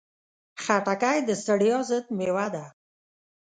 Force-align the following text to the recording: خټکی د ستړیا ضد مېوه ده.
خټکی 0.63 1.17
د 1.27 1.29
ستړیا 1.41 1.77
ضد 1.89 2.05
مېوه 2.17 2.47
ده. 2.53 2.65